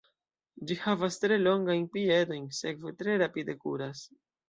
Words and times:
Ĝi 0.71 0.77
havas 0.85 1.19
tre 1.25 1.37
longajn 1.43 1.87
piedojn, 1.99 2.51
sekve 2.65 2.97
tre 3.05 3.23
rapide 3.27 3.61
kuras. 3.65 4.07